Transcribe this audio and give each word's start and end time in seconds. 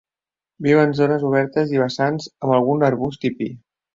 Viu 0.67 0.79
en 0.83 0.95
zones 0.99 1.25
obertes 1.27 1.75
i 1.75 1.81
vessants 1.83 2.27
amb 2.47 2.57
algun 2.57 2.87
arbust 2.91 3.29
i 3.31 3.35
pi. 3.43 3.51